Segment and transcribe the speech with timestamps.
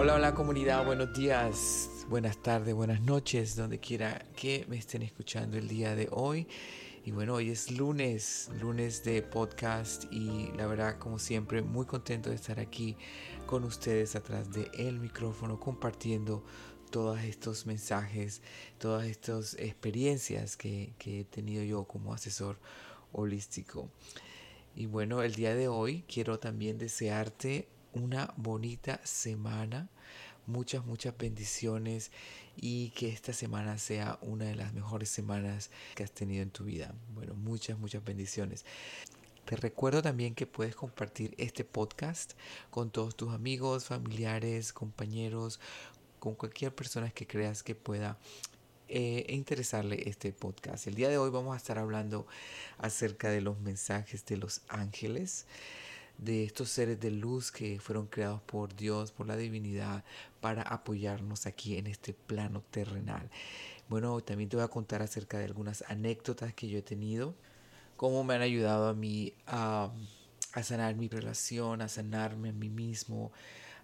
[0.00, 5.58] Hola, hola comunidad, buenos días, buenas tardes, buenas noches, donde quiera que me estén escuchando
[5.58, 6.46] el día de hoy.
[7.04, 12.30] Y bueno, hoy es lunes, lunes de podcast y la verdad, como siempre, muy contento
[12.30, 12.96] de estar aquí
[13.44, 16.44] con ustedes atrás del el micrófono compartiendo
[16.92, 18.40] todos estos mensajes,
[18.78, 22.60] todas estas experiencias que, que he tenido yo como asesor
[23.10, 23.90] holístico.
[24.76, 29.88] Y bueno, el día de hoy quiero también desearte una bonita semana,
[30.46, 32.10] muchas, muchas bendiciones
[32.56, 36.64] y que esta semana sea una de las mejores semanas que has tenido en tu
[36.64, 36.94] vida.
[37.14, 38.64] Bueno, muchas, muchas bendiciones.
[39.44, 42.32] Te recuerdo también que puedes compartir este podcast
[42.70, 45.58] con todos tus amigos, familiares, compañeros,
[46.18, 48.18] con cualquier persona que creas que pueda
[48.88, 50.86] eh, interesarle este podcast.
[50.86, 52.26] El día de hoy vamos a estar hablando
[52.78, 55.46] acerca de los mensajes de los ángeles
[56.18, 60.04] de estos seres de luz que fueron creados por Dios, por la divinidad,
[60.40, 63.30] para apoyarnos aquí en este plano terrenal.
[63.88, 67.34] Bueno, también te voy a contar acerca de algunas anécdotas que yo he tenido,
[67.96, 69.90] cómo me han ayudado a mí a,
[70.62, 73.32] sanar mi relación, a sanarme a mí mismo,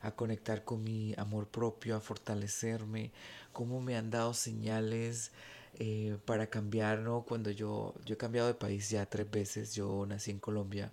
[0.02, 3.12] a conectar con mi amor propio, a fortalecerme,
[3.52, 5.30] cómo me han dado señales
[5.78, 7.04] eh, para cambiar.
[7.26, 10.92] Cuando yo, yo he cambiado de país ya tres veces, yo nací en Colombia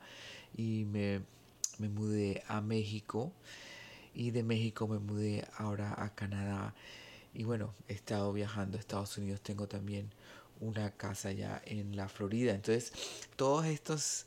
[0.56, 1.22] y me,
[1.78, 3.32] me mudé a México.
[4.14, 6.76] Y de México me mudé ahora a Canadá.
[7.34, 10.10] Y bueno, he estado viajando a Estados Unidos, tengo también
[10.60, 12.54] una casa ya en la Florida.
[12.54, 12.94] Entonces,
[13.36, 14.26] todos estos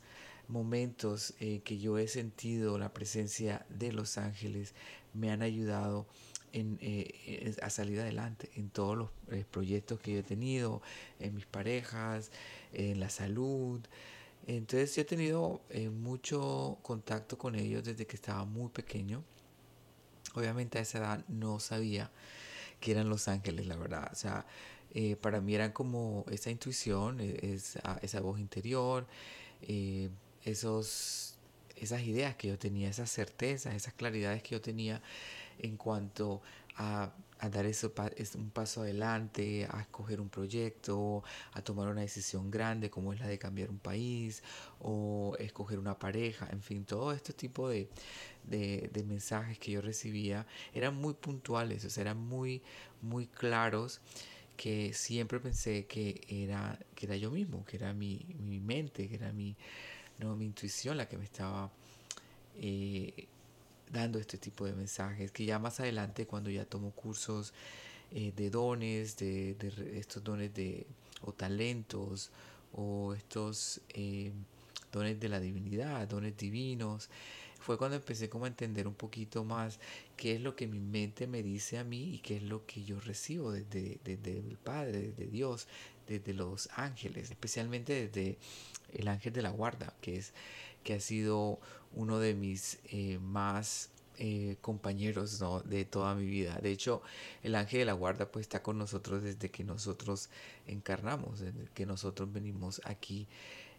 [0.48, 4.74] momentos eh, que yo he sentido la presencia de los ángeles
[5.14, 6.06] me han ayudado
[6.52, 10.82] en, eh, a salir adelante en todos los eh, proyectos que yo he tenido,
[11.18, 12.30] en mis parejas,
[12.72, 13.80] en la salud,
[14.46, 19.22] entonces yo he tenido eh, mucho contacto con ellos desde que estaba muy pequeño.
[20.34, 22.10] Obviamente a esa edad no sabía
[22.80, 24.10] que eran los ángeles, la verdad.
[24.12, 24.46] O sea,
[24.92, 27.58] eh, para mí eran como esa intuición, e,
[28.02, 29.06] esa, voz interior,
[29.62, 30.10] eh,
[30.44, 31.36] esos,
[31.76, 35.00] esas ideas que yo tenía, esas certezas, esas claridades que yo tenía
[35.58, 36.42] en cuanto
[36.76, 37.12] a
[37.44, 37.92] a dar eso,
[38.36, 41.22] un paso adelante, a escoger un proyecto,
[41.52, 44.42] a tomar una decisión grande como es la de cambiar un país
[44.80, 47.88] o escoger una pareja, en fin, todo este tipo de,
[48.44, 52.62] de, mensajes que yo recibía eran muy puntuales, o sea, eran muy,
[53.02, 54.00] muy claros
[54.56, 59.16] que siempre pensé que era, que era yo mismo, que era mi, mi mente, que
[59.16, 59.56] era mi,
[60.18, 61.70] no, mi intuición la que me estaba
[62.56, 63.26] eh,
[63.90, 67.52] dando este tipo de mensajes, que ya más adelante cuando ya tomo cursos
[68.12, 69.56] eh, de dones, de,
[69.94, 70.86] estos dones de,
[71.22, 72.30] o talentos,
[72.72, 74.32] o estos eh,
[74.92, 77.08] dones de la divinidad, dones divinos,
[77.60, 79.80] fue cuando empecé como a entender un poquito más
[80.16, 82.84] qué es lo que mi mente me dice a mí y qué es lo que
[82.84, 85.66] yo recibo desde, desde el Padre, desde Dios,
[86.06, 88.36] desde los ángeles, especialmente desde
[88.92, 90.34] el ángel de la guarda, que es
[90.84, 91.58] que ha sido
[91.94, 96.58] uno de mis eh, más eh, compañeros de toda mi vida.
[96.62, 97.02] De hecho,
[97.42, 100.28] el ángel de la guarda pues está con nosotros desde que nosotros
[100.66, 103.26] encarnamos, desde que nosotros venimos aquí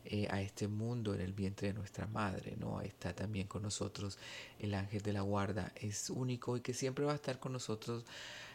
[0.03, 2.81] eh, a este mundo en el vientre de nuestra madre, ¿no?
[2.81, 4.19] Está también con nosotros
[4.59, 8.05] el ángel de la guarda, es único y que siempre va a estar con nosotros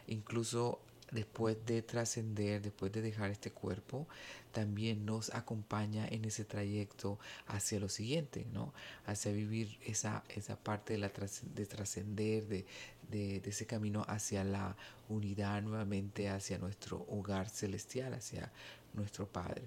[0.06, 4.06] incluso después de trascender, después de dejar este cuerpo,
[4.53, 8.72] también nos acompaña en ese trayecto hacia lo siguiente, ¿no?
[9.06, 11.12] Hacia vivir esa, esa parte de, la
[11.54, 12.66] de trascender, de,
[13.10, 14.76] de, ese camino hacia la
[15.09, 18.50] unidad nuevamente, hacia nuestro hogar celestial, hacia
[18.94, 19.62] nuestro Padre.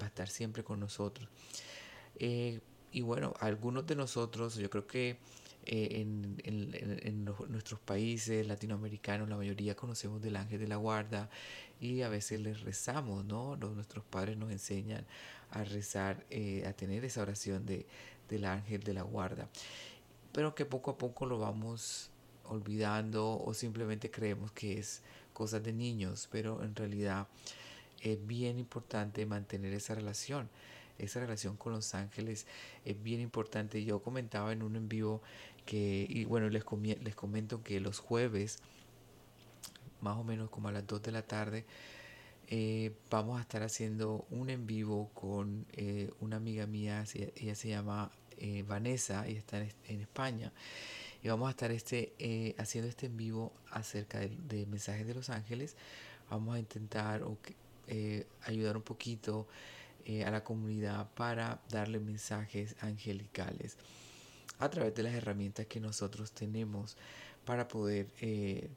[0.00, 1.28] Va a estar siempre con nosotros.
[2.18, 2.60] Eh,
[2.92, 5.18] y bueno, algunos de nosotros, yo creo que
[5.68, 11.28] eh, en, nuestros países latinoamericanos, la mayoría conocemos del ángel de la guarda
[11.80, 13.56] y a veces les rezamos, ¿no?
[13.56, 15.04] nuestros padres nos enseñan
[15.50, 17.84] a rezar, eh, a tener esa oración de,
[18.28, 19.48] del ángel de la guarda,
[20.32, 22.10] pero que poco a poco lo vamos
[22.44, 25.02] olvidando o simplemente creemos que es
[25.32, 27.26] cosas de niños, pero en realidad
[28.00, 30.48] es bien importante mantener esa relación
[30.98, 32.46] esa relación con los ángeles
[32.84, 33.84] es bien importante.
[33.84, 35.22] Yo comentaba en un en vivo
[35.74, 36.64] y bueno, les,
[37.02, 38.58] les comento que los jueves,
[40.00, 41.64] más o menos como a las 2 de la tarde,
[42.48, 47.04] eh, vamos a estar haciendo un en vivo con eh, una amiga mía,
[47.34, 50.52] ella se llama eh, Vanessa y está en, España.
[51.22, 55.76] Y vamos a estar este, haciendo este en vivo acerca de, mensajes de los ángeles.
[56.30, 57.24] Vamos a intentar
[58.42, 59.48] ayudar un poquito
[60.24, 63.76] a la comunidad para darle mensajes angelicales
[64.58, 66.96] a través de las herramientas que nosotros tenemos
[67.44, 68.68] para poder eh,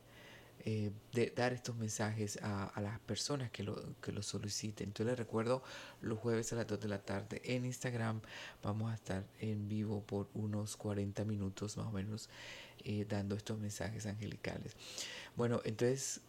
[0.65, 0.91] eh,
[1.35, 4.89] dar estos mensajes a, las personas que lo, que lo soliciten.
[4.89, 5.63] Entonces les recuerdo
[6.01, 8.19] los jueves a las 2 de la tarde en Instagram
[8.61, 12.29] vamos a estar en vivo por unos 40 minutos más o menos
[12.83, 14.75] eh, dando estos mensajes angelicales.
[15.37, 16.21] Bueno, entonces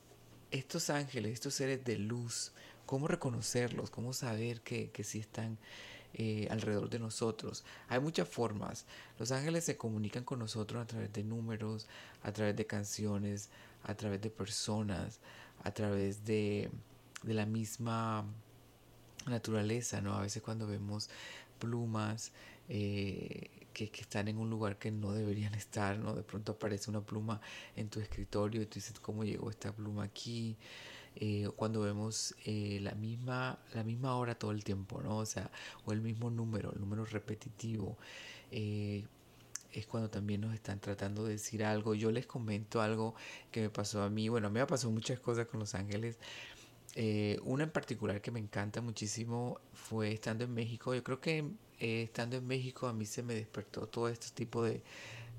[0.53, 2.53] estos ángeles, estos seres de luz,
[2.87, 3.91] ¿cómo reconocerlos?
[3.91, 5.59] ¿Cómo saber que, que sí están
[6.15, 7.65] eh, alrededor de nosotros.
[7.89, 8.85] Hay muchas formas.
[9.19, 11.87] Los ángeles se comunican con nosotros a través de números,
[12.23, 13.49] a través de canciones,
[13.85, 15.21] a través de personas,
[15.63, 16.71] a través de,
[17.23, 18.25] de la misma
[19.27, 20.15] naturaleza, ¿no?
[20.15, 21.11] A veces cuando vemos
[21.59, 22.33] plumas
[22.69, 26.15] eh, que, que, están en un lugar que no deberían estar, ¿no?
[26.15, 27.41] De pronto aparece una pluma
[27.77, 30.57] en tu escritorio y tú dices, ¿cómo llegó esta pluma aquí?
[31.17, 35.19] Eh, cuando vemos eh, la, misma, la misma hora todo el tiempo, ¿no?
[35.19, 35.51] O sea,
[35.85, 37.99] o el mismo número, el número repetitivo.
[38.51, 39.05] Eh,
[39.73, 41.95] es cuando también nos están tratando de decir algo.
[41.95, 43.15] Yo les comento algo
[43.51, 44.29] que me pasó a mí.
[44.29, 46.19] Bueno, a mí me pasado muchas cosas con los ángeles.
[47.45, 50.95] una en particular que me encanta muchísimo fue estando en México.
[50.95, 51.45] Yo creo que
[51.79, 54.83] estando en México a mí se me despertó todo este tipo de,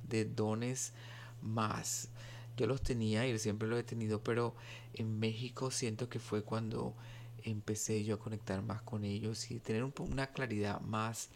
[0.07, 0.93] de dones
[1.41, 2.09] más
[2.57, 4.55] yo los tenía y siempre los he tenido, pero
[4.93, 6.95] en México siento que fue cuando
[7.43, 11.29] empecé yo a conectar más con ellos y tener una claridad más,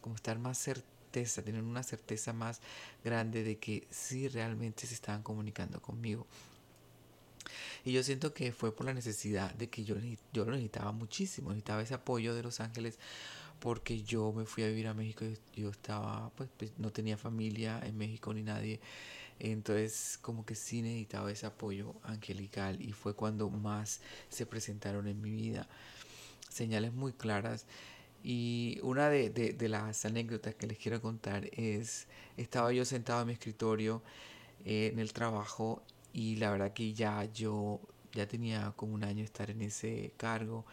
[0.00, 2.60] como estar más certeza, tener una certeza más
[3.04, 6.26] grande de que sí realmente se estaban comunicando conmigo.
[7.84, 9.96] Y yo siento que fue por la necesidad de que yo,
[10.32, 12.98] yo lo necesitaba muchísimo, necesitaba ese apoyo de los ángeles
[13.58, 17.16] porque yo me fui a vivir a México y yo estaba, pues, pues no tenía
[17.16, 18.80] familia en México ni nadie
[19.40, 25.20] entonces como que sí necesitaba ese apoyo angelical y fue cuando más se presentaron en
[25.20, 25.68] mi vida
[26.48, 27.66] señales muy claras.
[28.22, 33.32] Y una de, las anécdotas que les quiero contar es, estaba yo sentado en mi
[33.34, 34.02] escritorio
[34.64, 35.82] eh, en el trabajo
[36.12, 37.80] y la verdad que ya yo
[38.12, 40.64] ya tenía como un año estar en ese cargo,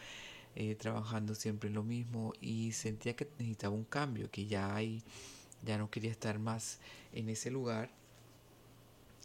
[0.56, 5.03] eh, trabajando siempre en lo mismo y sentía que necesitaba un cambio, que ya, hay,
[5.63, 6.79] ya no quería estar más
[7.13, 7.91] en ese lugar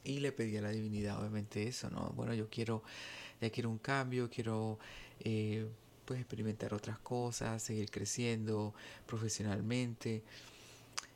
[0.05, 2.13] y le pedí a la divinidad, obviamente, eso, ¿no?
[2.17, 2.83] Bueno, yo quiero,
[3.41, 4.79] ya quiero un cambio, quiero
[5.21, 5.67] eh,
[6.05, 8.75] pues experimentar otras cosas, seguir creciendo
[9.07, 10.23] profesionalmente.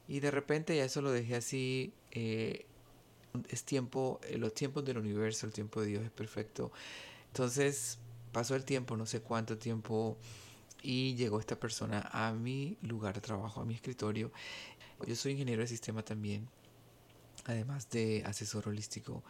[0.07, 1.93] Y de repente ya eso lo dejé así.
[2.11, 2.67] Eh,
[3.49, 6.71] es tiempo, eh, los tiempos del universo, el tiempo de Dios es perfecto.
[7.29, 7.99] Entonces
[8.33, 10.17] pasó el tiempo, no sé cuánto tiempo,
[10.83, 14.31] y llegó esta persona a mi lugar de trabajo, a mi escritorio.
[15.07, 16.49] Yo soy ingeniero de sistema también
[17.45, 19.23] además de asesor holístico.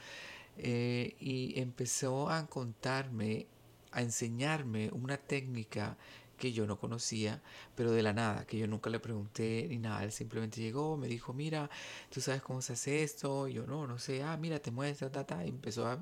[0.57, 3.47] Eh, y empezó a contarme,
[3.93, 5.97] a enseñarme una técnica
[6.37, 7.43] que yo no conocía,
[7.75, 11.09] pero de la nada, que yo nunca le pregunté ni nada, él simplemente llegó, me
[11.09, 11.71] dijo, mira,
[12.11, 15.11] tú sabes cómo se hace esto, y yo no, no sé, ah, mira, te muestra,
[15.11, 16.01] ta, y empezó a,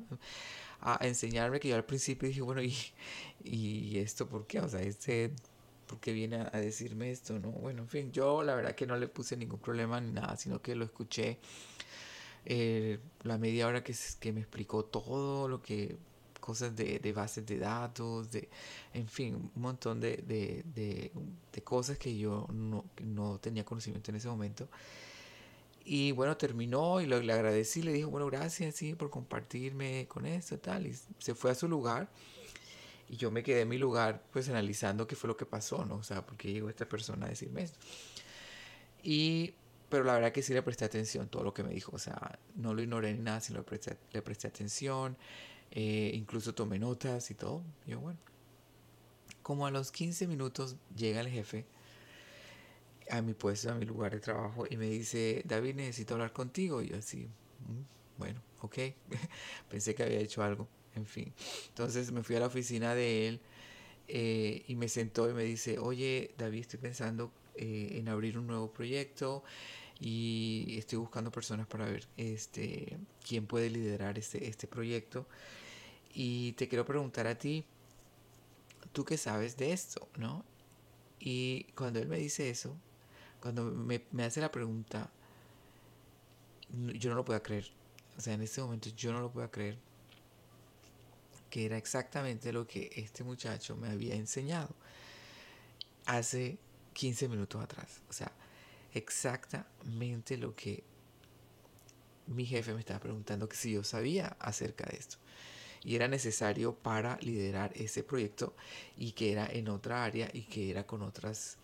[0.81, 2.75] a, enseñarme que yo al principio dije, bueno, ¿y,
[3.45, 4.61] y esto por qué?
[4.61, 5.33] O sea, este,
[5.87, 7.39] ¿por qué viene a, a decirme esto?
[7.39, 10.37] No, bueno, en fin, yo la verdad que no le puse ningún problema ni nada,
[10.37, 11.39] sino que lo escuché
[12.45, 15.97] eh, la media hora que, que me explicó todo lo que
[16.41, 18.49] cosas de, de, bases de datos, de,
[18.93, 21.13] en fin, un montón de, de,
[21.53, 24.69] de cosas que yo no, no, tenía conocimiento en ese momento.
[25.85, 30.59] Y bueno, terminó y le agradecí, le dijo, bueno, gracias sí, por compartirme con esto
[30.59, 30.87] tal.
[30.87, 32.09] Y se fue a su lugar.
[33.09, 35.97] Y yo me quedé en mi lugar, pues analizando qué fue lo que pasó, ¿no?
[35.97, 37.79] O sea, por qué llegó esta persona a decirme esto.
[39.03, 39.55] Y
[39.93, 41.93] pero la verdad que sí le presté atención todo lo que me dijo.
[41.95, 45.19] O sea, no lo ignoré ni nada, sino le presté, le presté atención.
[45.71, 47.63] Eh, incluso tomé notas y todo.
[47.87, 48.19] yo, bueno.
[49.43, 51.67] Como a los 15 minutos llega el jefe
[53.11, 56.81] a mi puesto, a mi lugar de trabajo y me dice, David, necesito hablar contigo.
[56.81, 58.79] Y yo así, mm, bueno, ok.
[59.69, 60.69] Pensé que había hecho algo.
[60.95, 61.35] En fin.
[61.69, 63.41] Entonces me fui a la oficina de él
[64.09, 68.47] eh, y me sentó y me dice, oye, David, estoy pensando eh, en abrir un
[68.47, 69.45] nuevo proyecto
[70.05, 75.29] y estoy buscando personas para ver este, quién puede liderar este, este proyecto.
[76.13, 77.65] Y te quiero preguntar a ti,
[78.93, 80.09] ¿tú qué sabes de esto?
[80.17, 80.45] ¿no?
[81.21, 82.77] Y cuando él me dice eso,
[83.41, 85.09] cuando me, me hace la pregunta,
[86.95, 87.71] yo no lo puedo creer.
[88.19, 89.79] O sea, en este momento yo no lo puedo creer
[91.49, 94.75] que era exactamente lo que este muchacho me había enseñado
[96.07, 96.59] hace
[96.93, 98.01] 15 minutos atrás.
[98.09, 98.33] O sea,
[98.95, 100.83] exactamente lo que
[102.27, 105.17] mi jefe me estaba preguntando que si yo sabía acerca de esto.
[105.85, 108.55] Y era necesario para liderar ese proyecto
[108.97, 111.59] y que era en otra área y que era con otras...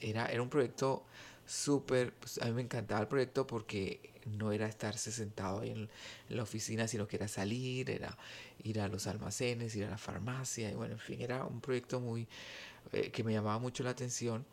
[0.00, 1.04] Era, era un proyecto
[1.46, 5.88] súper, pues a mí me encantaba el proyecto porque no era estarse sentado ahí en,
[6.28, 8.16] la oficina, sino que era salir, era
[8.62, 12.00] ir a los almacenes, ir a la farmacia, y bueno, en fin, era un proyecto
[12.00, 12.26] muy,
[12.92, 14.44] eh, que me llamaba mucho la atención.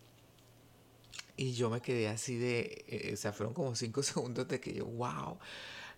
[1.38, 4.74] Y yo me quedé así de, eh, o sea, fueron como cinco segundos de que
[4.74, 5.38] yo, wow,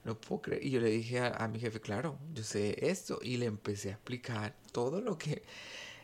[0.03, 0.65] no puedo creer.
[0.65, 3.19] Y yo le dije a, mi jefe, claro, yo sé esto.
[3.21, 5.43] Y le empecé a explicar todo lo que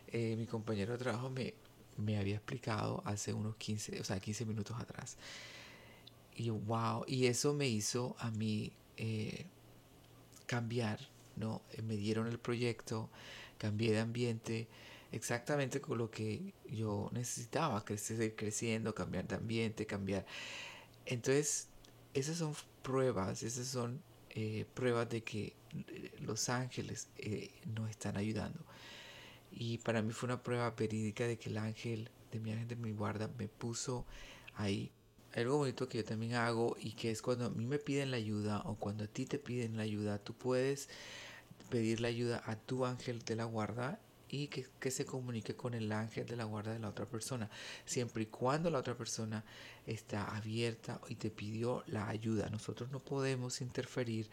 [0.08, 1.54] eh, mi compañero de trabajo me,
[1.96, 5.16] me había explicado hace unos 15, o sea, 15 minutos atrás.
[6.36, 9.46] Y wow, y eso me hizo a mí eh,
[10.46, 11.00] cambiar,
[11.36, 11.62] ¿no?
[11.82, 13.10] Me dieron el proyecto,
[13.58, 14.68] cambié de ambiente,
[15.12, 20.26] exactamente con lo que yo necesitaba, crecer, creciendo, cambiar de ambiente, cambiar.
[21.06, 21.68] Entonces,
[22.14, 25.54] esas son pruebas, esas son eh, pruebas de que
[25.88, 27.08] eh, los ángeles
[27.66, 28.60] nos están ayudando.
[29.50, 32.76] Y para mí fue una prueba verídica de que el ángel de mi ángel de
[32.76, 34.06] mi guarda me puso
[34.54, 34.92] ahí.
[35.34, 38.16] Algo bonito que yo también hago y que es cuando a mí me piden la
[38.16, 40.88] ayuda o cuando a ti te piden la ayuda, tú puedes
[41.70, 45.74] pedir la ayuda a tu ángel de la guarda y que, que, se comunique con
[45.74, 47.48] el ángel de la guarda de la otra persona,
[47.84, 49.44] siempre y cuando la otra persona
[49.86, 52.48] está abierta y te pidió la ayuda.
[52.50, 54.28] Nosotros no podemos interferir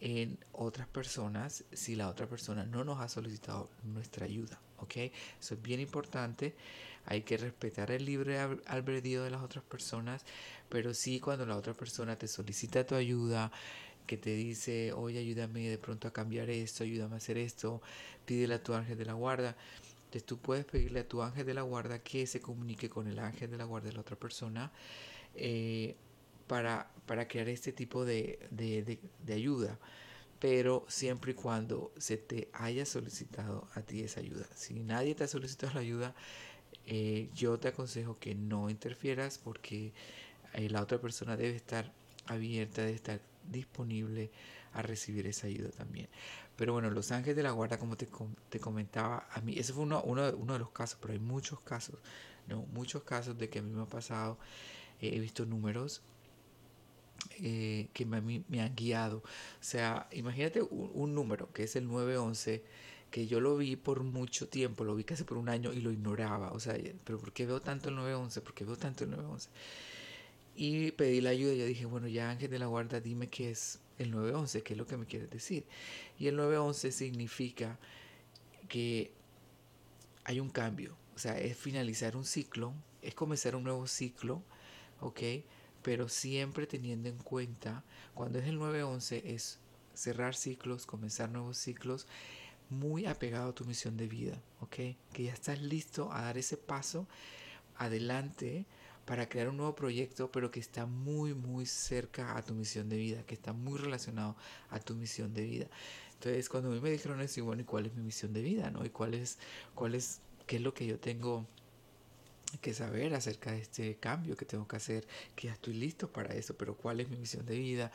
[0.00, 4.60] en otras personas si la otra persona no nos ha solicitado nuestra ayuda.
[4.78, 4.96] ¿ok?
[5.40, 6.54] Eso es bien importante.
[7.06, 10.24] Hay que respetar el libre albedrío de las otras personas,
[10.68, 13.52] pero sí cuando la otra persona te solicita tu ayuda,
[14.06, 17.82] que te dice, oye, ayúdame de pronto a cambiar esto, ayúdame a hacer esto,
[18.24, 19.56] pídele a tu ángel de la guarda.
[20.04, 23.18] Entonces tú puedes pedirle a tu ángel de la guarda que se comunique con el
[23.18, 24.72] ángel de la guarda de la otra persona.
[25.34, 25.96] Eh,
[26.46, 28.38] para, para crear este tipo de,
[29.28, 29.78] ayuda,
[30.38, 34.46] pero siempre y cuando se te haya solicitado a ti esa ayuda.
[34.54, 36.14] Si nadie te ha solicitado la ayuda,
[36.86, 39.92] eh, yo te aconsejo que no interfieras porque
[40.54, 41.92] eh, la otra persona debe estar
[42.26, 44.30] abierta, debe estar disponible
[44.72, 46.08] a recibir esa ayuda también.
[46.56, 48.08] Pero bueno, los ángeles de la guarda, como te,
[48.48, 51.96] te comentaba, a mí, ese fue uno, de los casos, pero hay muchos casos,
[52.46, 52.62] ¿no?
[52.72, 54.38] Muchos casos de que a mí me ha pasado,
[55.00, 56.02] he visto números
[57.40, 59.18] eh, que me, me, han guiado.
[59.18, 59.22] O
[59.60, 62.62] sea, imagínate un, número que es el 911,
[63.10, 65.92] que yo lo vi por mucho tiempo, lo vi casi por un año y lo
[65.92, 66.52] ignoraba.
[66.52, 68.40] O sea, pero ¿por qué veo tanto el 911?
[68.40, 69.50] ¿Por qué veo tanto el 911?
[70.56, 73.78] Y pedí la ayuda yo dije, bueno, ya Ángel de la Guarda, dime qué es
[73.98, 75.66] el 911, qué es lo que me quieres decir.
[76.18, 77.78] Y el 911 significa
[78.68, 79.12] que
[80.24, 82.72] hay un cambio, o sea, es finalizar un ciclo,
[83.02, 84.42] es comenzar un nuevo ciclo,
[85.00, 85.20] ¿ok?
[85.86, 89.60] pero siempre teniendo en cuenta, cuando es el 9-11, es
[89.94, 92.08] cerrar ciclos, comenzar nuevos ciclos,
[92.70, 94.96] muy apegado a tu misión de vida, ¿ok?
[95.12, 97.06] Que ya estás listo a dar ese paso
[97.76, 98.66] adelante
[99.06, 102.96] para crear un nuevo proyecto, pero que está muy, muy cerca a tu misión de
[102.96, 104.36] vida, que está muy relacionado
[104.68, 105.66] a tu misión de vida.
[106.14, 108.42] Entonces, cuando a mí me dijeron eso, y bueno, ¿y cuál es mi misión de
[108.42, 108.84] vida, no?
[108.84, 109.38] ¿Y cuál es,
[109.74, 111.46] cuál es, qué es lo que yo tengo
[112.60, 116.34] que saber acerca de este cambio que tengo que hacer, que ya estoy listo para
[116.34, 117.92] eso, pero cuál es mi misión de vida.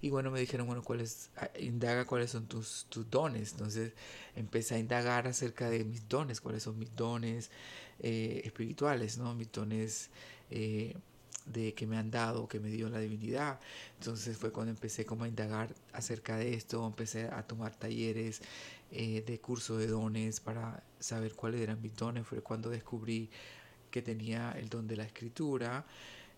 [0.00, 3.52] Y bueno, me dijeron, bueno, cuál es, indaga cuáles son tus, tus dones.
[3.52, 3.92] Entonces
[4.36, 7.50] empecé a indagar acerca de mis dones, cuáles son mis dones
[8.00, 9.34] eh, espirituales, ¿no?
[9.34, 10.10] Mis dones
[10.50, 10.94] eh,
[11.46, 13.60] de que me han dado, que me dio la divinidad.
[13.98, 18.40] Entonces fue cuando empecé como a indagar acerca de esto, empecé a tomar talleres
[18.92, 22.26] eh, de curso de dones para saber cuáles eran mis dones.
[22.26, 23.30] Fue cuando descubrí
[23.90, 25.84] que tenía el don de la escritura,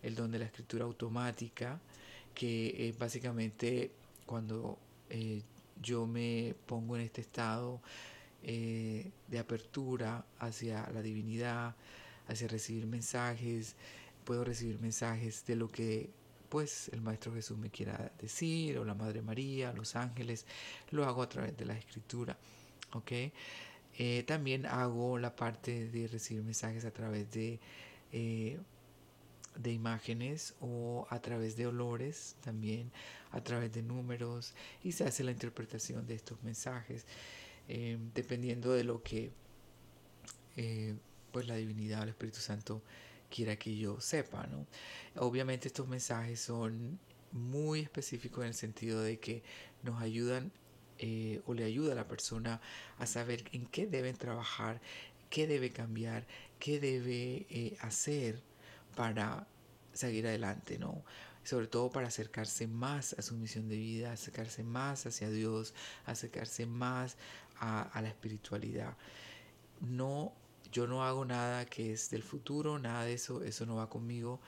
[0.02, 1.80] el don de la escritura automática,
[2.34, 3.90] que es básicamente
[4.26, 4.78] cuando
[5.10, 5.42] eh,
[5.82, 7.80] yo me pongo en este estado
[8.42, 11.74] eh, de apertura hacia la divinidad,
[12.28, 13.76] hacia recibir mensajes,
[14.24, 16.10] puedo recibir mensajes de lo que
[16.48, 20.44] pues el Maestro Jesús me quiera decir, o la Madre María, los ángeles,
[20.90, 22.36] lo hago a través de la escritura.
[22.92, 23.12] ¿ok?
[23.98, 27.58] Eh, también hago la parte de recibir mensajes a través de,
[28.12, 28.58] eh,
[29.56, 32.90] de imágenes o a través de olores, también
[33.30, 37.06] a través de números y se hace la interpretación de estos mensajes
[37.68, 39.30] eh, dependiendo de lo que
[41.32, 42.82] pues la divinidad o el Espíritu Santo
[43.32, 44.46] quiera que yo sepa.
[44.46, 44.66] ¿no?
[45.16, 46.98] Obviamente estos mensajes son
[47.32, 49.42] muy específicos en el sentido de que
[49.82, 50.52] nos ayudan
[50.98, 52.60] eh, o le ayuda a la persona
[52.98, 54.80] a saber en qué deben trabajar,
[55.30, 56.26] qué debe cambiar,
[56.58, 58.42] qué debe eh, hacer
[58.94, 59.46] para
[59.92, 61.02] seguir adelante, ¿no?
[61.42, 65.74] Sobre todo para acercarse más a su misión de vida, acercarse más hacia Dios,
[66.06, 67.16] acercarse más
[67.58, 68.96] a, a la espiritualidad.
[69.80, 70.32] No,
[70.72, 74.40] yo no hago nada que es del futuro, nada de eso, eso no va conmigo.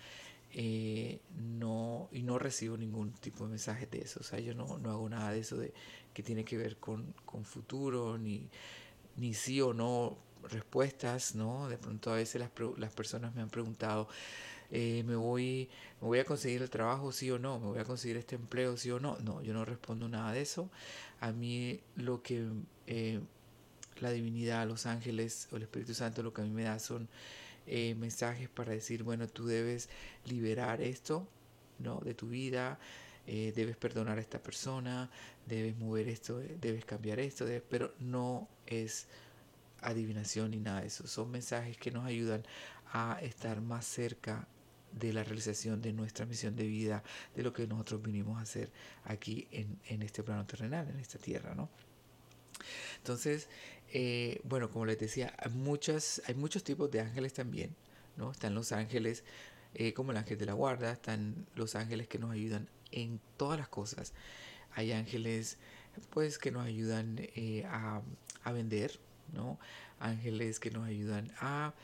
[0.52, 4.20] eh, no, y no recibo ningún tipo de mensaje de eso.
[4.20, 5.72] O sea, yo no, no hago nada de eso de,
[6.14, 8.48] que tiene que ver con, con futuro, ni,
[9.16, 10.16] ni sí o no
[10.50, 11.68] respuestas, ¿no?
[11.68, 14.08] De pronto a veces las, las personas me han preguntado,
[14.70, 15.68] eh, ¿me, voy,
[16.00, 17.58] ¿me voy a conseguir el trabajo sí o no?
[17.60, 19.18] ¿Me voy a conseguir este empleo sí o no?
[19.20, 20.70] No, yo no respondo nada de eso.
[21.20, 22.46] A mí lo que
[22.86, 23.20] eh,
[24.00, 27.08] la divinidad, los ángeles o el Espíritu Santo lo que a mí me da son
[27.66, 29.88] eh, mensajes para decir, bueno, tú debes
[30.26, 31.26] liberar esto,
[31.78, 32.00] ¿no?
[32.00, 32.78] De tu vida,
[33.26, 35.10] eh, debes perdonar a esta persona,
[35.46, 39.06] debes mover esto, debes cambiar esto, pero no es
[39.80, 41.06] adivinación ni nada de eso.
[41.06, 42.44] Son mensajes que nos ayudan
[42.92, 44.46] a estar más cerca
[44.92, 47.02] de la realización de nuestra misión de vida,
[47.34, 48.70] de lo que nosotros vinimos a hacer
[49.04, 51.70] aquí en, en este plano terrenal, en esta tierra, ¿no?
[52.98, 53.48] Entonces,
[53.92, 57.74] eh, bueno, como les decía, hay, muchas, hay muchos tipos de ángeles también,
[58.16, 58.32] ¿no?
[58.32, 59.24] Están los ángeles
[59.74, 63.58] eh, como el ángel de la guarda, están los ángeles que nos ayudan en todas
[63.58, 64.12] las cosas.
[64.74, 65.58] Hay ángeles,
[66.10, 68.02] pues, que nos ayudan eh, a,
[68.42, 68.98] a, vender,
[69.32, 69.58] ¿no?
[70.00, 71.74] Ángeles que nos ayudan a,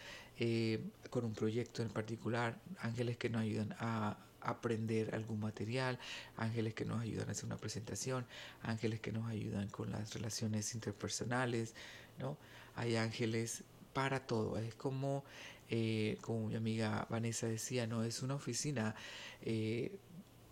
[1.10, 5.98] con un proyecto en particular, ángeles que nos ayudan a aprender algún material,
[6.36, 8.26] ángeles que nos ayudan a hacer una presentación,
[8.62, 11.74] ángeles que nos ayudan con las relaciones interpersonales,
[12.18, 12.36] ¿no?
[12.76, 15.24] Hay ángeles para todo, es como,
[15.68, 18.94] eh, como mi amiga Vanessa decía, no es una oficina
[19.42, 19.98] eh,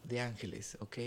[0.04, 0.98] de ángeles, ¿ok?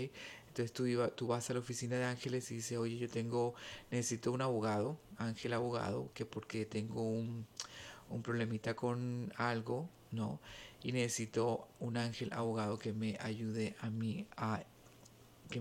[0.48, 3.54] Entonces tú, iba, tú vas a la oficina de ángeles y dices, oye, yo tengo,
[3.90, 7.46] necesito un abogado, ángel abogado, que porque tengo un,
[8.10, 10.40] un problemita con algo, ¿no?
[10.82, 14.62] Y necesito un ángel abogado que me ayude a mí a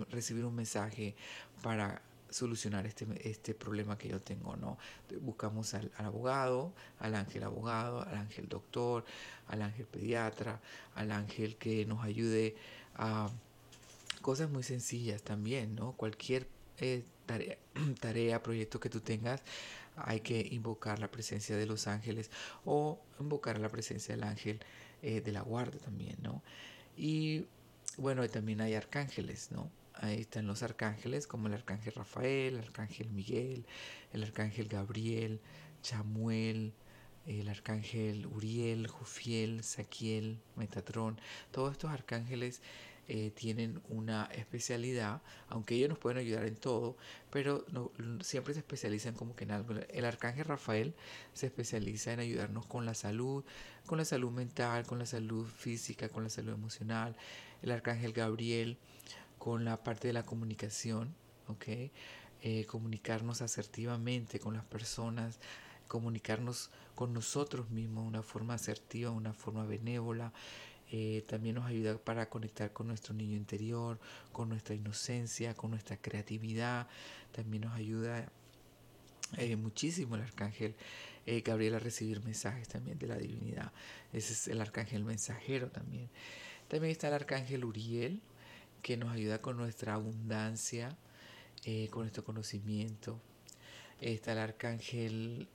[0.09, 1.15] recibir un mensaje
[1.61, 4.77] para solucionar este, este problema que yo tengo, ¿no?
[5.19, 9.03] Buscamos al, abogado, al ángel abogado, al ángel doctor,
[9.47, 10.61] al ángel pediatra,
[10.95, 12.55] al ángel que nos ayude
[12.95, 13.29] a
[14.21, 15.91] cosas muy sencillas también, ¿no?
[15.91, 16.47] Cualquier
[16.79, 17.57] eh, tarea,
[17.99, 19.41] tarea, proyecto que tú tengas,
[19.97, 22.31] hay que invocar la presencia de los ángeles
[22.63, 24.61] o invocar la presencia del ángel
[25.01, 26.43] eh, de la guarda también, ¿no?
[26.95, 27.45] Y
[27.97, 29.71] bueno, también hay arcángeles, ¿no?
[29.95, 33.65] Ahí están los arcángeles como el arcángel Rafael, el arcángel Miguel,
[34.13, 35.39] el arcángel Gabriel,
[35.81, 36.73] Chamuel,
[37.27, 41.19] el arcángel Uriel, Jofiel, Saquiel, Metatrón,
[41.51, 42.61] todos estos arcángeles
[43.07, 46.95] eh, tienen una especialidad, aunque ellos nos pueden ayudar en todo,
[47.29, 47.65] pero
[48.21, 49.73] siempre se especializan como que en algo.
[49.89, 50.93] El arcángel Rafael
[51.33, 53.43] se especializa en ayudarnos con la salud,
[53.85, 57.15] con la salud mental, con la salud física, con la salud emocional.
[57.61, 58.77] El arcángel Gabriel
[59.37, 61.15] con la parte de la comunicación,
[61.47, 61.65] ¿ok?
[62.43, 65.39] Eh, comunicarnos asertivamente con las personas,
[65.87, 70.31] comunicarnos con nosotros mismos de una forma asertiva, una forma benévola,
[70.93, 73.97] eh, también nos ayuda para conectar con nuestro niño interior,
[74.33, 76.87] con nuestra inocencia, con nuestra creatividad.
[77.31, 78.29] También nos ayuda
[79.37, 80.75] eh, muchísimo el arcángel
[81.25, 83.71] eh, Gabriel a recibir mensajes también de la divinidad.
[84.11, 86.09] Ese es el arcángel mensajero también.
[86.67, 88.21] También está el arcángel Uriel,
[88.81, 90.97] que nos ayuda con nuestra abundancia,
[91.89, 93.17] con nuestro conocimiento.
[94.01, 95.47] Está el arcángel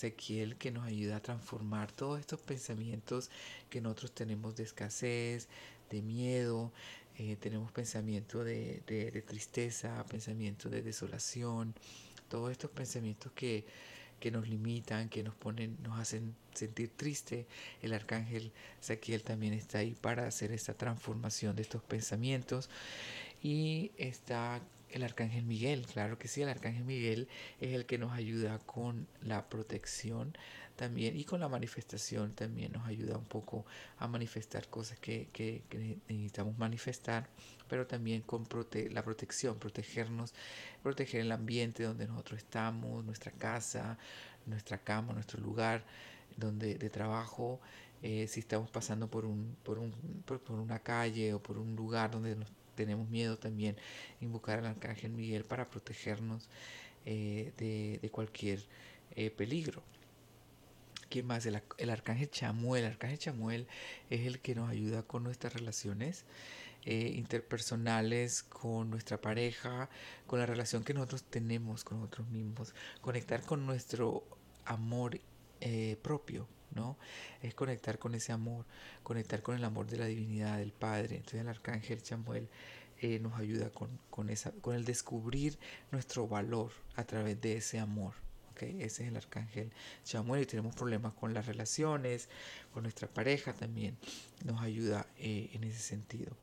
[0.00, 3.30] Ezequiel que nos ayuda a transformar todos estos pensamientos
[3.68, 5.46] que nosotros tenemos de escasez,
[5.90, 6.72] de miedo,
[7.18, 8.82] eh, tenemos pensamiento de,
[9.26, 11.74] tristeza, pensamiento de desolación,
[12.28, 13.66] todos estos pensamientos que,
[14.18, 17.46] que nos limitan, que nos ponen, nos hacen sentir triste.
[17.82, 22.70] El arcángel Ezequiel también está ahí para hacer esta transformación de estos pensamientos.
[23.42, 27.28] Y está el arcángel Miguel, claro que sí, el arcángel Miguel
[27.60, 30.36] es el que nos ayuda con la protección
[30.76, 33.66] también y con la manifestación también nos ayuda un poco
[33.98, 35.62] a manifestar cosas que, que,
[36.08, 37.28] necesitamos manifestar,
[37.68, 38.46] pero también con
[38.90, 40.32] la protección, protegernos,
[40.82, 43.98] proteger el ambiente donde nosotros estamos, nuestra casa,
[44.46, 45.84] nuestra cama, nuestro lugar
[46.36, 47.60] donde de trabajo,
[48.02, 49.92] eh, si estamos pasando por, un, por, un,
[50.24, 52.48] por, por, una calle o por un lugar donde nos
[52.80, 53.76] tenemos miedo también
[54.22, 56.48] invocar al arcángel Miguel para protegernos
[57.04, 58.64] eh, de, cualquier
[59.16, 59.82] eh, peligro.
[61.10, 61.44] ¿Quién más?
[61.44, 62.84] El, arcángel Chamuel.
[62.84, 63.66] El arcángel Chamuel
[64.08, 66.24] es el que nos ayuda con nuestras relaciones
[66.86, 69.90] eh, interpersonales, con nuestra pareja,
[70.26, 72.74] con la relación que nosotros tenemos con nosotros mismos.
[73.02, 74.24] Conectar con nuestro
[74.64, 75.20] amor
[76.00, 76.96] propio, ¿no?
[77.42, 78.66] Es conectar con ese amor,
[79.02, 81.16] conectar con el amor de la divinidad, del Padre.
[81.16, 82.48] Entonces el arcángel Chamuel
[83.02, 85.58] eh, nos ayuda con, esa, con el descubrir
[85.90, 88.12] nuestro valor a través de ese amor,
[88.58, 89.72] Ese es el arcángel
[90.04, 92.28] Chamuel y tenemos problemas con las relaciones,
[92.74, 93.96] con nuestra pareja también.
[94.44, 96.36] Nos ayuda eh, en ese sentido.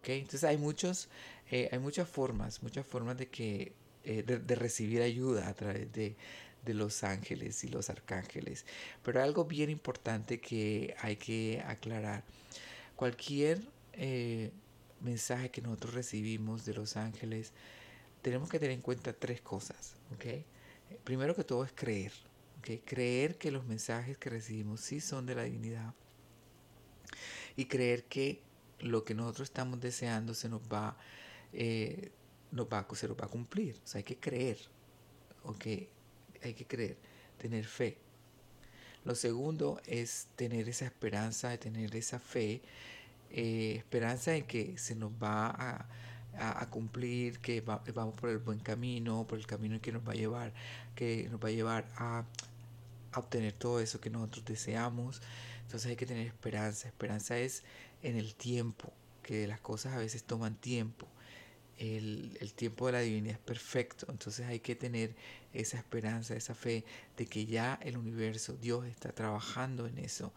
[0.00, 0.18] ¿okay?
[0.18, 1.08] Entonces hay, muchos,
[1.50, 3.72] eh, hay muchas formas, muchas formas de, que,
[4.02, 6.16] de, recibir ayuda a través de,
[6.64, 8.64] de los ángeles y los arcángeles.
[9.02, 12.24] Pero algo bien importante que hay que aclarar.
[12.96, 13.60] Cualquier
[15.00, 17.52] mensaje que nosotros recibimos de los ángeles,
[18.22, 19.94] tenemos que tener en cuenta tres cosas.
[20.14, 20.44] ¿okay?
[21.04, 22.12] Primero que todo es creer.
[22.58, 22.78] ¿okay?
[22.78, 25.94] Creer que los mensajes que recibimos sí son de la divinidad.
[27.56, 28.42] Y creer que
[28.80, 30.96] lo que nosotros estamos deseando se nos va,
[31.52, 32.10] eh,
[32.50, 33.76] se nos va a cumplir.
[33.84, 34.58] O sea, hay que creer.
[35.44, 35.88] ¿okay?
[36.44, 36.96] Hay que creer,
[37.38, 37.98] tener fe.
[39.04, 42.62] Lo segundo es tener esa esperanza, de tener esa fe
[43.30, 45.86] eh, esperanza en que se nos va
[46.36, 50.16] a, cumplir, que vamos por el buen camino, por el camino que nos va a
[50.16, 50.52] llevar,
[50.94, 52.24] que nos va a llevar a,
[53.14, 55.20] obtener todo eso que nosotros deseamos.
[55.62, 56.88] Entonces hay que tener esperanza.
[56.88, 57.64] Esperanza es
[58.02, 61.08] en el tiempo, que las cosas a veces toman tiempo.
[61.78, 65.14] El, tiempo de la divinidad es perfecto, entonces hay que tener
[65.52, 66.84] esa esperanza, esa fe
[67.16, 70.32] de que ya el universo, Dios está trabajando en eso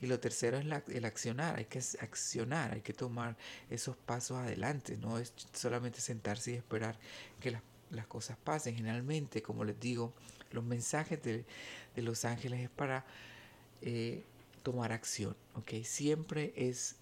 [0.00, 3.36] y lo tercero es el accionar, hay que accionar, hay que tomar
[3.68, 6.98] esos pasos adelante, no es solamente sentarse y esperar
[7.40, 7.62] que las,
[8.06, 8.76] cosas pasen.
[8.76, 10.12] Generalmente, como les digo,
[10.52, 11.44] los mensajes de,
[11.96, 13.04] los ángeles es para
[13.82, 14.24] eh,
[14.62, 15.36] tomar acción.
[15.84, 16.96] Siempre es,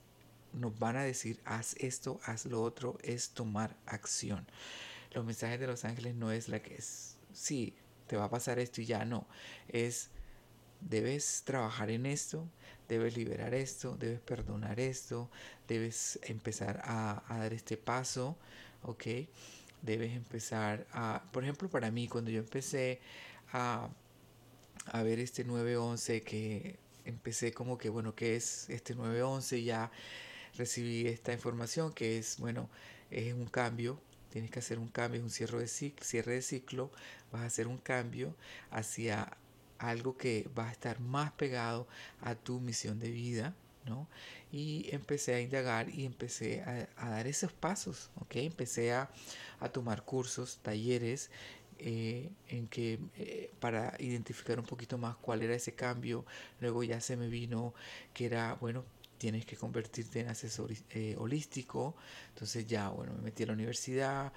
[0.53, 4.47] nos van a decir, haz esto, haz lo otro, es tomar acción.
[5.13, 7.75] Los mensajes de los ángeles no es la que es, sí,
[8.07, 9.27] te va a pasar esto y ya no,
[9.69, 10.11] es
[10.81, 12.49] debes trabajar en esto,
[12.89, 15.31] debes liberar esto, debes perdonar esto,
[15.67, 18.37] debes empezar a, dar este paso,
[18.83, 19.05] ¿ok?
[19.83, 23.01] Debes empezar a, por ejemplo, para mí, cuando yo empecé
[23.53, 23.89] a,
[24.87, 29.63] a ver este 911, que empecé como que, bueno, ¿qué es este 911?
[29.63, 29.91] Ya
[30.59, 32.69] recibí esta información que es, bueno,
[33.11, 36.43] es un cambio, tienes que hacer un cambio, es un cierre de ciclo, cierre de
[36.43, 36.91] ciclo,
[37.33, 38.35] vas a hacer un cambio
[38.71, 39.37] hacia
[39.79, 41.87] algo que va a estar más pegado
[42.21, 43.55] a tu misión de vida,
[43.87, 44.09] ¿no?
[44.53, 48.37] Y empecé a indagar y empecé a, dar esos pasos, ¿ok?
[48.37, 49.11] Empecé a,
[49.73, 51.31] tomar cursos, talleres,
[51.81, 56.25] eh, en que eh, para identificar un poquito más cuál era ese cambio,
[56.61, 57.73] luego ya se me vino
[58.15, 58.85] que era, bueno,
[59.19, 61.97] tienes que convertirte en asesor eh, holístico,
[62.31, 64.33] entonces ya, bueno, me metí a la universidad,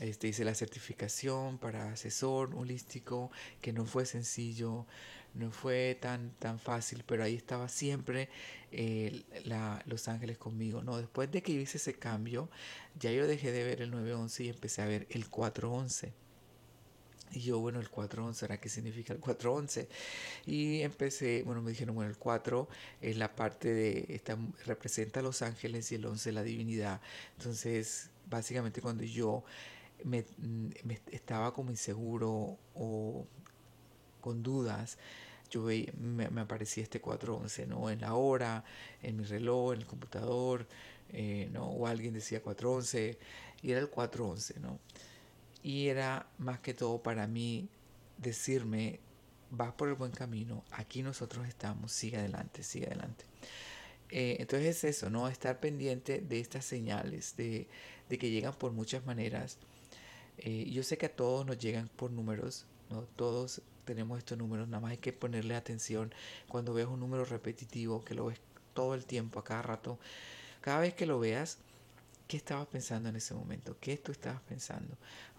[0.00, 4.86] este, hice la certificación para asesor holístico, que no fue sencillo,
[5.34, 8.28] no fue tan, tan fácil, pero ahí estaba siempre
[8.72, 9.22] eh,
[9.86, 10.82] Los Ángeles conmigo.
[10.82, 10.98] ¿no?
[10.98, 12.48] Después de que yo hice ese cambio,
[12.98, 16.12] ya yo dejé de ver el 911 y empecé a ver el 411.
[17.32, 19.88] Y yo, bueno, el 411, ¿ahora qué significa el 411?
[20.46, 22.68] Y empecé, bueno, me dijeron, bueno, el 4
[23.00, 27.00] es la parte de, esta, representa a los ángeles y el 11 la divinidad.
[27.36, 29.44] Entonces, básicamente cuando yo
[30.04, 30.24] me,
[31.10, 33.26] estaba como inseguro o
[34.20, 34.98] con dudas,
[35.50, 37.90] yo veía, me, aparecía este 411, ¿no?
[37.90, 38.64] En la hora,
[39.02, 40.66] en mi reloj, en el computador,
[41.10, 41.66] eh, ¿no?
[41.66, 43.18] O alguien decía 411
[43.62, 44.78] y era el 411, ¿no?
[45.62, 47.68] Y era más que todo para mí
[48.16, 49.00] decirme,
[49.50, 53.24] vas por el buen camino, aquí nosotros estamos, sigue adelante, sigue adelante.
[54.10, 55.28] Eh, entonces es eso, ¿no?
[55.28, 57.68] Estar pendiente de estas señales, de,
[58.08, 59.58] de que llegan por muchas maneras
[60.38, 63.02] eh, yo sé que a todos nos llegan por números, ¿no?
[63.16, 66.12] Todos tenemos estos números, nada más hay que ponerle atención
[66.48, 68.38] cuando veas un número repetitivo, que lo ves
[68.72, 69.98] todo el tiempo, a cada rato.
[70.60, 71.58] Cada vez que lo veas,
[72.28, 73.76] ¿qué estabas pensando en ese momento?
[73.80, 74.96] ¿Qué tú estabas pensando?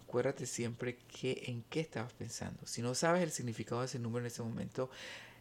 [0.10, 2.66] Acuérdate siempre que, en qué estabas pensando.
[2.66, 4.90] Si no sabes el significado de ese número en ese momento,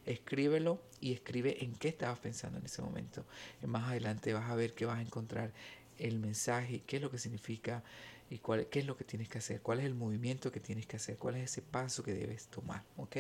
[0.05, 3.25] escríbelo y escribe en qué estabas pensando en ese momento.
[3.67, 5.55] Más adelante vas a ver que vas a encontrar
[5.97, 7.83] el mensaje, qué es lo que significa
[8.29, 10.87] y cuál, qué es lo que tienes que hacer, cuál es el movimiento que tienes
[10.87, 13.17] que hacer, cuál es ese paso que debes tomar, ¿ok?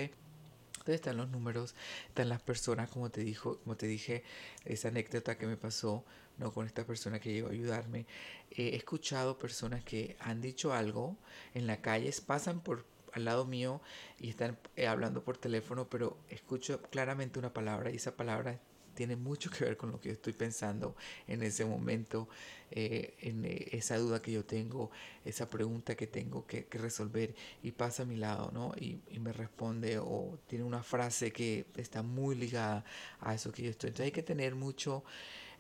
[0.94, 1.74] Están los números,
[2.09, 4.22] están las personas, como te dijo, como te dije,
[4.64, 6.05] esa anécdota que me pasó,
[6.38, 8.07] no con esta persona que llegó a ayudarme.
[8.51, 11.16] he escuchado personas que han dicho algo
[11.55, 13.81] en la calle, pasan por al lado mío
[14.18, 18.61] y están eh, hablando por teléfono, pero escucho claramente una palabra y esa palabra
[18.99, 20.97] tiene mucho que ver con lo que yo estoy pensando
[21.29, 22.29] en ese momento,
[22.73, 24.91] eh, en eh, esa duda que yo tengo,
[25.25, 27.33] esa pregunta que tengo que, resolver
[27.63, 28.73] y pasa a mi lado, ¿no?
[28.77, 32.85] Y, me responde o tiene una frase que está muy ligada
[33.21, 33.91] a eso que yo estoy.
[33.91, 35.05] Entonces hay que tener mucho,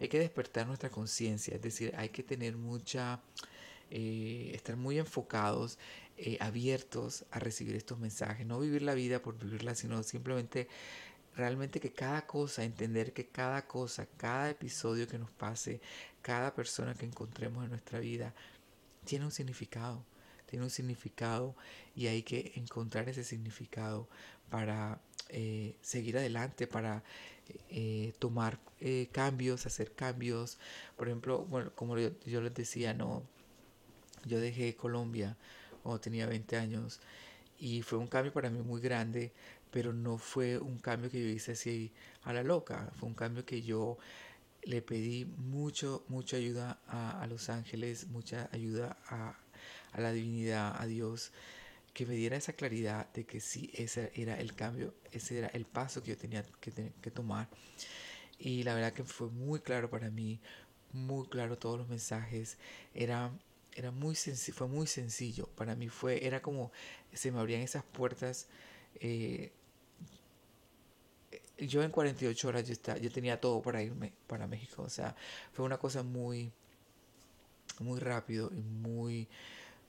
[0.00, 3.20] hay que despertar nuestra conciencia, es decir, hay que tener mucha,
[3.88, 5.78] eh, estar muy enfocados
[6.40, 10.66] abiertos a recibir estos mensajes, no vivir la vida por vivirla, sino simplemente
[11.38, 15.80] realmente que cada cosa, entender que cada cosa, cada episodio que nos pase,
[16.20, 18.34] cada persona que encontremos en nuestra vida,
[19.04, 20.04] tiene un significado,
[20.46, 21.54] tiene un significado
[21.94, 24.08] y hay que encontrar ese significado
[24.50, 27.04] para eh, seguir adelante, para
[27.70, 30.58] eh, tomar eh, cambios, hacer cambios.
[30.96, 33.22] Por ejemplo, bueno, como yo, yo, les decía, no,
[34.26, 35.36] yo dejé Colombia
[35.84, 37.00] cuando tenía 20 años
[37.60, 39.32] y fue un cambio para mí muy grande
[39.70, 43.44] pero no fue un cambio que yo hice así a la loca, fue un cambio
[43.44, 43.98] que yo
[44.62, 49.38] le pedí mucho, mucha ayuda a, Los Ángeles, mucha ayuda a,
[49.98, 51.32] la divinidad, a Dios,
[51.94, 55.64] que me diera esa claridad de que sí, ese era el cambio, ese era el
[55.64, 57.48] paso que yo tenía que, que tomar.
[58.38, 60.40] Y la verdad que fue muy claro para mí,
[60.92, 62.58] muy claro todos los mensajes,
[62.94, 63.32] era,
[63.74, 66.72] era muy fue muy sencillo, para mí fue, era como
[67.12, 68.48] se me abrían esas puertas
[69.00, 69.52] eh,
[71.58, 74.82] yo en 48 horas yo, estaba, yo tenía todo para irme para México.
[74.82, 75.14] O sea,
[75.52, 76.52] fue una cosa muy,
[77.80, 79.28] muy rápido y muy...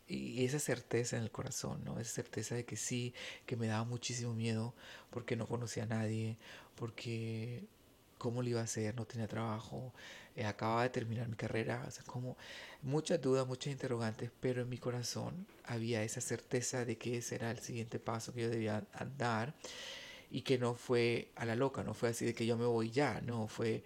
[0.08, 2.00] Y esa certeza en el corazón, ¿no?
[2.00, 3.14] Esa certeza de que sí,
[3.46, 4.74] que me daba muchísimo miedo
[5.12, 6.36] porque no conocía a nadie,
[6.76, 7.64] porque
[8.18, 9.94] cómo lo iba a hacer, no tenía trabajo,
[10.36, 12.38] eh, acababa de terminar mi carrera, o sea, como
[12.82, 17.52] muchas dudas, muchas interrogantes, pero en mi corazón había esa certeza de que ese era
[17.52, 18.84] el siguiente paso que yo debía
[19.18, 19.56] dar
[20.32, 22.92] y que no fue a la loca, no fue así de que yo me voy
[22.92, 23.84] ya, no, fue,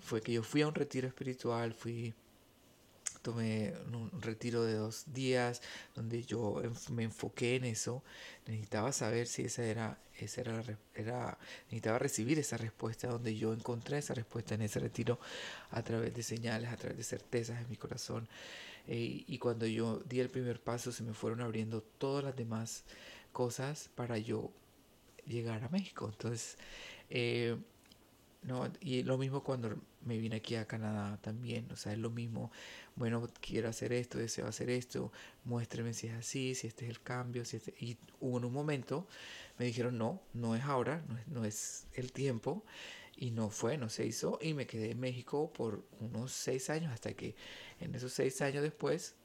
[0.00, 2.14] fue que yo fui a un retiro espiritual, fui,
[3.22, 5.60] tomé un retiro de dos días
[5.94, 8.02] donde yo me enfoqué en eso,
[8.46, 10.62] necesitaba saber si esa era, esa era,
[10.94, 15.18] era, necesitaba recibir esa respuesta, donde yo encontré esa respuesta en ese retiro
[15.70, 18.28] a través de señales, a través de certezas en mi corazón.
[18.86, 22.84] Eh, y cuando yo di el primer paso se me fueron abriendo todas las demás
[23.32, 24.52] cosas para yo
[25.26, 26.08] llegar a México.
[26.10, 26.56] Entonces,
[27.10, 27.56] eh,
[28.42, 32.10] no, y lo mismo cuando me vine aquí a Canadá también, o sea, es lo
[32.10, 32.52] mismo,
[32.94, 35.10] bueno, quiero hacer esto, deseo hacer esto,
[35.44, 38.52] muéstreme si es así, si este es el cambio, si este, y hubo en un
[38.52, 39.08] momento,
[39.58, 42.64] me dijeron, no, no es ahora, no es, no es el tiempo,
[43.16, 46.92] y no fue, no se hizo, y me quedé en México por unos seis años,
[46.92, 47.34] hasta que
[47.80, 49.16] en esos seis años después,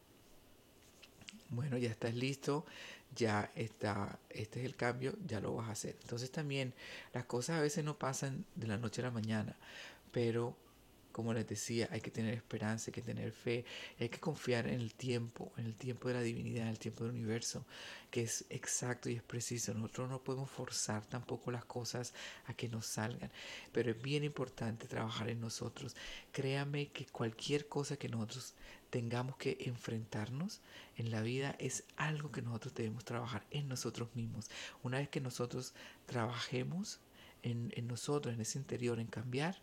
[1.50, 2.66] bueno, ya estás listo,
[3.16, 5.98] ya está, este es el cambio, ya lo vas a hacer.
[6.02, 6.74] Entonces también
[7.14, 9.56] las cosas a veces no pasan de la noche a la mañana,
[10.12, 10.56] pero
[11.12, 13.66] como les decía, hay que tener esperanza, hay que tener fe,
[14.00, 17.04] hay que confiar en el tiempo, en el tiempo de la divinidad, en el tiempo
[17.04, 17.66] del universo,
[18.10, 19.74] que es exacto y es preciso.
[19.74, 22.14] Nosotros no podemos forzar tampoco las cosas
[22.46, 23.32] a que nos salgan,
[23.72, 25.96] pero es bien importante trabajar en nosotros.
[26.32, 28.56] Créame que cualquier cosa que nosotros
[28.90, 30.62] tengamos que enfrentarnos
[30.98, 34.52] en la vida es algo que nosotros debemos trabajar en nosotros mismos.
[34.84, 35.74] Una vez que nosotros
[36.06, 37.00] trabajemos
[37.44, 39.58] en, nosotros, en ese interior, en cambiar,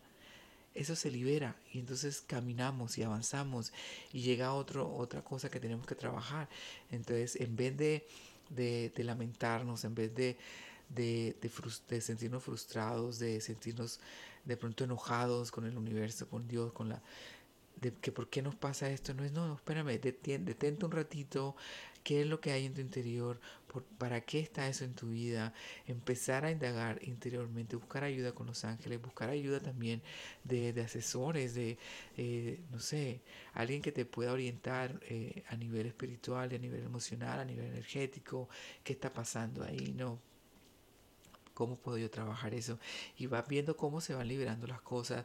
[0.78, 3.72] eso se libera y entonces caminamos y avanzamos
[4.12, 6.48] y llega otro, otra cosa que tenemos que trabajar.
[6.90, 8.06] Entonces, en vez de,
[8.50, 10.36] de, lamentarnos, en vez de,
[10.88, 11.36] de,
[11.88, 13.98] de, sentirnos frustrados, de sentirnos
[14.44, 17.02] de pronto enojados con el universo, con Dios, con la
[17.80, 21.54] de que por qué nos pasa esto, no es, no, espérame, detente un ratito,
[22.02, 23.40] qué es lo que hay en tu interior,
[23.98, 25.52] para qué está eso en tu vida,
[25.86, 30.02] empezar a indagar interiormente, buscar ayuda con los ángeles, buscar ayuda también
[30.44, 31.78] de, de asesores, de,
[32.16, 33.20] eh, no sé,
[33.52, 38.48] alguien que te pueda orientar eh, a nivel espiritual, a nivel emocional, a nivel energético,
[38.82, 40.18] qué está pasando ahí, no,
[41.54, 42.78] cómo puedo yo trabajar eso
[43.16, 45.24] y vas viendo cómo se van liberando las cosas.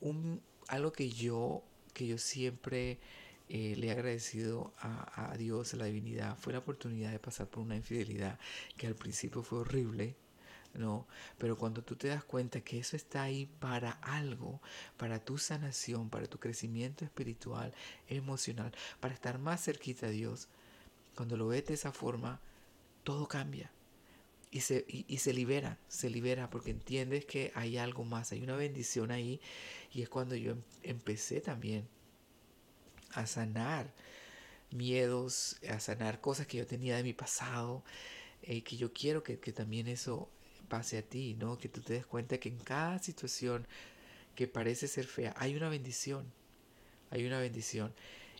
[0.00, 1.62] Un, algo que yo
[1.96, 2.98] que yo siempre
[3.48, 7.62] eh, le he agradecido a, Dios, a la divinidad, fue la oportunidad de pasar por
[7.62, 8.38] una infidelidad
[8.76, 10.16] que al principio fue horrible,
[10.74, 11.06] ¿no?
[11.38, 14.60] Pero cuando tú te das cuenta que eso está ahí para algo,
[14.96, 17.72] para tu sanación, para tu crecimiento espiritual,
[18.08, 20.48] emocional, para estar más cerquita a Dios,
[21.14, 22.40] cuando lo ves de esa forma,
[23.04, 23.70] todo cambia.
[24.50, 28.56] Y se, y se libera, se libera porque entiendes que hay algo más, hay una
[28.56, 29.40] bendición ahí
[29.92, 31.88] y es cuando yo em, empecé también
[33.16, 33.92] a sanar
[34.70, 37.82] miedos, a sanar cosas que yo tenía de mi pasado,
[38.42, 40.28] eh, que yo quiero que, también eso
[40.68, 41.58] pase a ti, ¿no?
[41.58, 43.66] Que tú te des cuenta que en cada situación
[44.34, 46.26] que parece ser fea hay una bendición,
[47.10, 47.94] hay una bendición.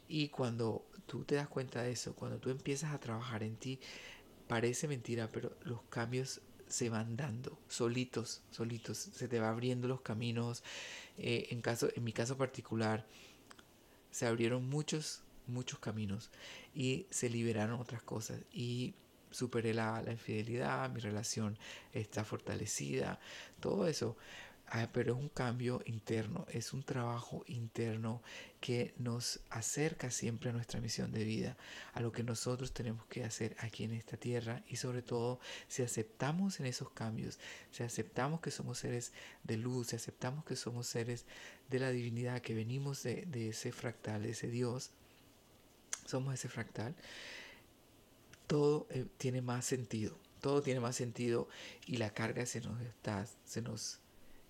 [0.08, 3.80] Y cuando tú te das cuenta de eso, cuando tú empiezas a trabajar en ti,
[4.48, 10.00] parece mentira, pero los cambios se van dando solitos, solitos, se te va abriendo los
[10.00, 10.62] caminos.
[11.18, 13.06] Eh, en, caso, en mi caso particular,
[14.10, 16.30] se abrieron muchos muchos caminos
[16.74, 18.94] y se liberaron otras cosas y
[19.30, 21.58] superé la, la infidelidad, mi relación
[21.92, 23.18] está fortalecida,
[23.60, 24.16] todo eso.
[24.68, 28.20] Ah, pero es un cambio interno, es un trabajo interno
[28.60, 31.56] que nos acerca siempre a nuestra misión de vida,
[31.92, 34.64] a lo que nosotros tenemos que hacer aquí en esta tierra.
[34.68, 37.38] Y sobre todo si aceptamos en esos cambios,
[37.70, 39.12] si aceptamos que somos seres
[39.44, 41.26] de luz, si aceptamos que somos seres
[41.70, 44.90] de la divinidad, que venimos de, de ese fractal, de ese Dios,
[46.06, 46.94] somos ese fractal,
[48.48, 51.48] todo eh, tiene más sentido, todo tiene más sentido
[51.86, 54.00] y la carga se nos está, se nos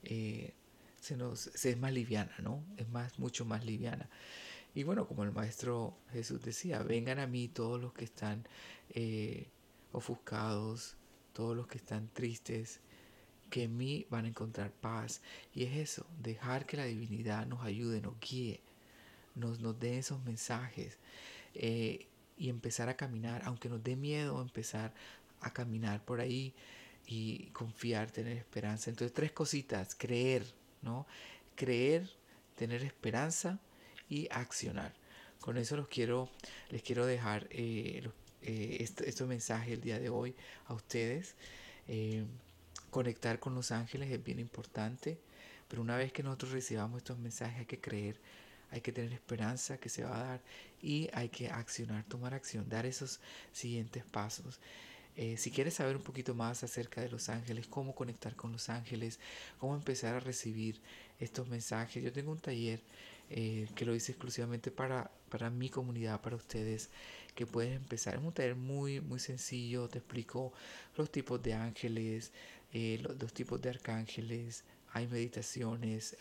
[0.06, 0.54] eh,
[1.00, 2.64] se nos es más liviana, ¿no?
[2.76, 4.08] Es más, mucho más liviana.
[4.74, 8.46] Y bueno, como el Maestro Jesús decía, vengan a mí todos los que están
[8.90, 9.48] eh,
[9.92, 10.96] ofuscados,
[11.32, 12.80] todos los que están tristes,
[13.50, 15.22] que en mí van a encontrar paz.
[15.54, 18.60] Y es eso, dejar que la divinidad nos ayude, nos guíe,
[19.34, 20.98] nos, nos dé esos mensajes
[21.54, 22.06] eh,
[22.38, 24.92] y empezar a caminar, aunque nos dé miedo empezar
[25.40, 26.54] a caminar por ahí
[27.06, 28.90] y confiar, tener esperanza.
[28.90, 30.44] Entonces, tres cositas, creer,
[30.82, 31.06] ¿no?
[31.54, 32.10] Creer,
[32.56, 33.60] tener esperanza
[34.08, 34.92] y accionar.
[35.40, 36.28] Con eso los quiero,
[36.70, 38.08] les quiero dejar eh,
[38.42, 40.34] eh, este, el día de hoy
[40.66, 41.36] a ustedes.
[41.88, 42.24] Eh,
[42.90, 45.20] conectar con los ángeles es bien importante,
[45.68, 48.18] pero una vez que nosotros recibamos estos mensajes hay que creer,
[48.70, 50.40] hay que tener esperanza que se va a dar
[50.82, 53.20] y hay que accionar, tomar acción, dar esos
[53.52, 54.58] siguientes pasos.
[55.16, 58.68] Eh, si quieres saber un poquito más acerca de los ángeles, cómo conectar con los
[58.68, 59.18] ángeles,
[59.58, 60.78] cómo empezar a recibir
[61.18, 62.82] estos mensajes, yo tengo un taller
[63.30, 66.90] eh, que lo hice exclusivamente para, para mi comunidad, para ustedes,
[67.34, 68.16] que puedes empezar.
[68.16, 70.52] Es un taller muy, muy sencillo, te explico
[70.96, 72.32] los tipos de ángeles,
[72.74, 76.16] eh, los, los, tipos de arcángeles, hay meditaciones,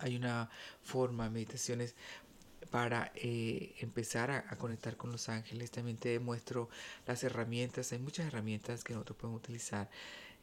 [0.00, 0.50] hay una
[0.82, 1.94] forma de meditaciones
[2.68, 5.70] para eh, empezar a, conectar con los ángeles.
[5.70, 6.68] También te muestro
[7.06, 7.92] las herramientas.
[7.92, 9.88] Hay muchas herramientas que nosotros podemos utilizar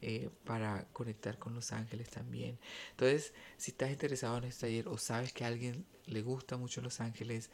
[0.02, 2.58] eh, para conectar con los ángeles también.
[2.90, 6.80] Entonces, si estás interesado en este taller o sabes que a alguien le gusta mucho
[6.80, 7.50] los ángeles,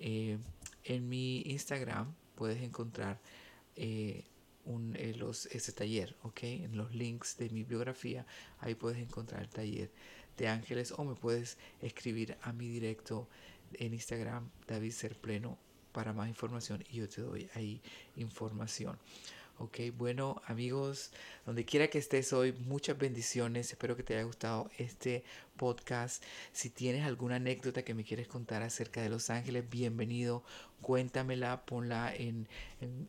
[0.00, 0.38] eh,
[0.84, 3.20] en mi Instagram puedes encontrar
[4.64, 6.42] un, los, ese taller, ¿ok?
[6.42, 8.26] En los links de mi biografía,
[8.58, 9.90] ahí puedes encontrar el taller
[10.38, 13.28] de ángeles o me puedes escribir a mi directo
[13.74, 15.58] en Instagram David Ser Pleno
[15.92, 17.80] para más información y yo te doy ahí
[18.16, 18.98] información.
[19.60, 21.10] Ok, bueno amigos,
[21.44, 23.72] donde quiera que estés hoy, muchas bendiciones.
[23.72, 25.24] Espero que te haya gustado este
[25.56, 26.22] podcast.
[26.52, 30.44] Si tienes alguna anécdota que me quieres contar acerca de Los Ángeles, bienvenido.
[30.80, 32.46] Cuéntamela, ponla en,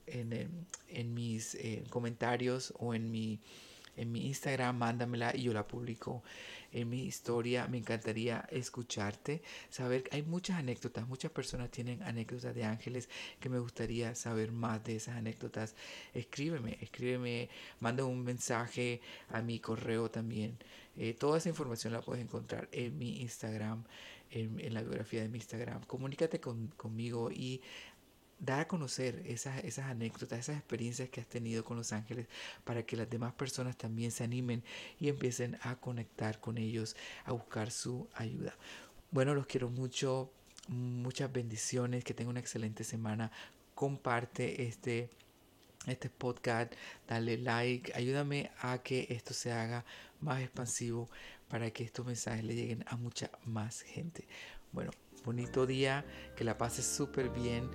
[0.08, 3.40] en, mis eh, comentarios o en mi
[4.00, 6.24] en mi Instagram, mándamela y yo la publico
[6.72, 7.68] en mi historia.
[7.68, 13.10] Me encantaría escucharte, saber, hay muchas anécdotas, muchas personas tienen anécdotas de ángeles
[13.40, 15.76] que me gustaría saber más de esas anécdotas.
[16.14, 20.58] Escríbeme, escríbeme, manda un mensaje a mi correo también.
[20.98, 23.84] Eh, toda esa información la puedes encontrar en mi Instagram,
[24.32, 25.84] en, la biografía de mi Instagram.
[25.86, 27.62] Comunícate conmigo y
[28.40, 32.28] dar a conocer esas, esas anécdotas, esas experiencias que has tenido con los ángeles
[32.64, 34.64] para que las demás personas también se animen
[35.00, 38.56] y empiecen a conectar con ellos, a buscar su ayuda.
[39.12, 40.32] Bueno, los quiero mucho,
[40.68, 43.32] muchas bendiciones, que tengan una excelente semana.
[43.76, 45.10] Comparte este,
[45.86, 46.74] este podcast,
[47.08, 49.84] dale like, ayúdame a que esto se haga
[50.22, 51.10] más expansivo
[51.50, 54.28] para que estos mensajes le lleguen a mucha más gente.
[54.72, 54.92] Bueno,
[55.26, 56.06] bonito día,
[56.38, 57.70] que la pases súper bien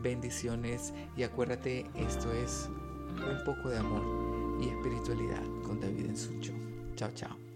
[0.00, 2.68] bendiciones y acuérdate, esto es
[3.16, 6.52] un poco de amor y espiritualidad con David Ensucho.
[6.96, 7.51] Chao, chao.